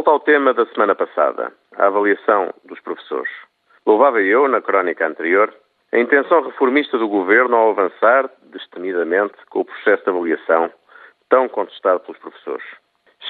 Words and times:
Volto 0.00 0.12
ao 0.12 0.20
tema 0.20 0.54
da 0.54 0.64
semana 0.64 0.94
passada, 0.94 1.52
a 1.76 1.86
avaliação 1.88 2.54
dos 2.64 2.80
professores. 2.80 3.30
Louvava 3.84 4.22
eu, 4.22 4.48
na 4.48 4.62
crónica 4.62 5.06
anterior, 5.06 5.54
a 5.92 5.98
intenção 5.98 6.40
reformista 6.40 6.96
do 6.96 7.06
governo 7.06 7.54
ao 7.54 7.68
avançar 7.72 8.30
destemidamente 8.44 9.34
com 9.50 9.60
o 9.60 9.64
processo 9.66 10.02
de 10.02 10.08
avaliação 10.08 10.72
tão 11.28 11.50
contestado 11.50 12.00
pelos 12.00 12.18
professores. 12.18 12.64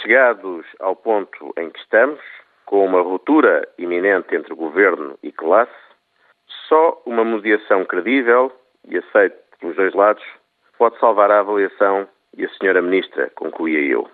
Chegados 0.01 0.65
ao 0.79 0.95
ponto 0.95 1.53
em 1.59 1.71
que 1.71 1.81
estamos, 1.81 2.21
com 2.67 2.87
uma 2.87 3.01
ruptura 3.01 3.67
iminente 3.77 4.37
entre 4.37 4.55
governo 4.55 5.19
e 5.25 5.33
classe, 5.33 5.75
só 6.69 7.03
uma 7.05 7.25
mediação 7.25 7.85
credível 7.85 8.53
e 8.87 8.97
aceita 8.97 9.37
pelos 9.59 9.75
dois 9.75 9.93
lados 9.93 10.23
pode 10.79 10.97
salvar 11.01 11.33
a 11.33 11.41
avaliação 11.41 12.07
e 12.37 12.45
a 12.45 12.49
senhora 12.51 12.81
ministra, 12.81 13.29
concluía 13.35 13.81
eu. 13.81 14.09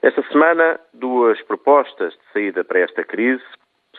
Esta 0.00 0.22
semana, 0.30 0.78
duas 0.94 1.42
propostas 1.42 2.12
de 2.12 2.32
saída 2.32 2.62
para 2.62 2.78
esta 2.78 3.02
crise 3.02 3.42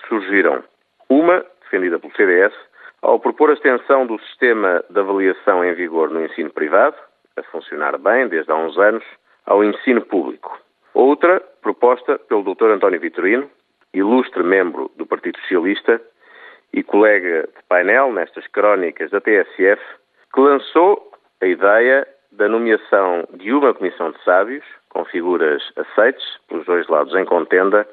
surgiram. 0.07 0.63
Uma, 1.09 1.45
defendida 1.61 1.99
pelo 1.99 2.15
CDS, 2.15 2.53
ao 3.01 3.19
propor 3.19 3.49
a 3.49 3.53
extensão 3.53 4.05
do 4.05 4.17
sistema 4.19 4.83
de 4.89 4.97
avaliação 4.97 5.63
em 5.63 5.73
vigor 5.73 6.09
no 6.09 6.23
ensino 6.23 6.51
privado, 6.51 6.95
a 7.35 7.43
funcionar 7.43 7.97
bem 7.97 8.29
desde 8.29 8.49
há 8.49 8.55
uns 8.55 8.77
anos, 8.77 9.03
ao 9.45 9.61
ensino 9.63 10.01
público. 10.01 10.57
Outra, 10.93 11.41
proposta 11.61 12.17
pelo 12.17 12.43
Dr. 12.43 12.71
António 12.71 12.99
Vitorino, 12.99 13.49
ilustre 13.93 14.43
membro 14.43 14.89
do 14.95 15.05
Partido 15.05 15.37
Socialista 15.41 16.01
e 16.71 16.81
colega 16.81 17.41
de 17.41 17.63
painel 17.67 18.13
nestas 18.13 18.47
crónicas 18.47 19.11
da 19.11 19.19
TSF, 19.19 19.81
que 20.33 20.39
lançou 20.39 21.11
a 21.41 21.45
ideia 21.45 22.07
da 22.39 22.47
nomeação 22.47 23.27
de 23.33 23.51
uma 23.51 23.73
comissão 23.73 24.11
de 24.11 24.23
sábios, 24.23 24.63
com 24.87 25.03
figuras 25.03 25.61
aceites 25.75 26.25
pelos 26.47 26.65
dois 26.65 26.87
lados 26.87 27.13
em 27.13 27.25
contenda, 27.25 27.85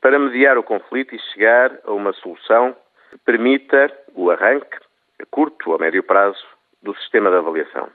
para 0.00 0.18
mediar 0.18 0.58
o 0.58 0.64
conflito 0.64 1.14
e 1.14 1.18
chegar 1.32 1.78
a 1.84 1.92
uma 1.92 2.12
solução 2.12 2.76
que 3.10 3.18
permita 3.18 3.90
o 4.16 4.32
arranque, 4.32 4.78
a 5.22 5.26
curto 5.30 5.70
ou 5.70 5.78
médio 5.78 6.02
prazo, 6.02 6.44
do 6.82 6.92
sistema 6.96 7.30
de 7.30 7.36
avaliação. 7.36 7.88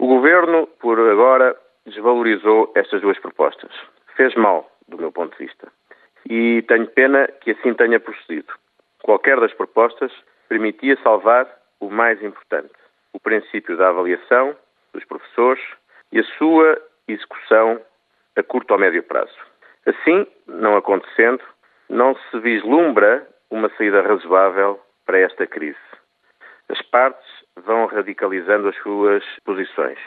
O 0.00 0.08
Governo, 0.08 0.66
por 0.80 0.98
agora, 0.98 1.56
desvalorizou 1.86 2.72
estas 2.74 3.00
duas 3.00 3.18
propostas. 3.20 3.70
Fez 4.16 4.34
mal, 4.34 4.68
do 4.88 4.98
meu 4.98 5.12
ponto 5.12 5.38
de 5.38 5.46
vista. 5.46 5.68
E 6.28 6.62
tenho 6.62 6.88
pena 6.88 7.28
que 7.40 7.52
assim 7.52 7.72
tenha 7.72 8.00
procedido. 8.00 8.52
Qualquer 9.04 9.38
das 9.38 9.54
propostas 9.54 10.10
permitia 10.48 10.98
salvar 11.04 11.46
o 11.78 11.88
mais 11.88 12.20
importante, 12.20 12.74
o 13.12 13.20
princípio 13.20 13.76
da 13.76 13.90
avaliação 13.90 14.56
dos 14.96 15.04
professores 15.04 15.62
e 16.10 16.18
a 16.18 16.24
sua 16.38 16.80
execução 17.06 17.80
a 18.36 18.42
curto 18.42 18.72
ou 18.72 18.78
médio 18.80 19.02
prazo. 19.02 19.36
Assim, 19.86 20.26
não 20.46 20.76
acontecendo, 20.76 21.42
não 21.88 22.16
se 22.16 22.38
vislumbra 22.40 23.26
uma 23.50 23.68
saída 23.76 24.02
razoável 24.02 24.80
para 25.04 25.18
esta 25.18 25.46
crise. 25.46 25.78
As 26.68 26.82
partes 26.82 27.26
vão 27.64 27.86
radicalizando 27.86 28.68
as 28.68 28.76
suas 28.78 29.22
posições. 29.44 29.98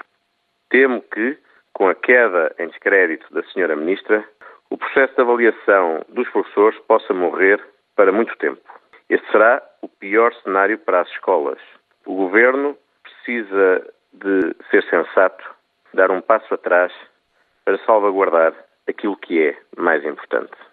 Temo 0.69 1.01
que, 1.01 1.37
com 1.73 1.87
a 1.87 1.95
queda 1.95 2.53
em 2.59 2.67
descrédito 2.67 3.33
da 3.33 3.43
senhora 3.43 3.75
ministra, 3.75 4.27
o 4.69 4.77
processo 4.77 5.15
de 5.15 5.21
avaliação 5.21 6.05
dos 6.09 6.29
professores 6.29 6.77
possa 6.81 7.13
morrer 7.13 7.63
para 7.95 8.11
muito 8.11 8.35
tempo. 8.37 8.61
Este 9.09 9.25
será 9.31 9.63
o 9.81 9.87
pior 9.87 10.33
cenário 10.43 10.77
para 10.77 11.01
as 11.01 11.09
escolas. 11.09 11.59
O 12.05 12.15
governo 12.15 12.77
precisa 13.01 13.87
de 14.13 14.55
ser 14.69 14.83
sensato, 14.89 15.43
dar 15.93 16.11
um 16.11 16.21
passo 16.21 16.53
atrás 16.53 16.91
para 17.63 17.77
salvaguardar 17.85 18.53
aquilo 18.87 19.17
que 19.17 19.47
é 19.49 19.57
mais 19.77 20.03
importante. 20.03 20.68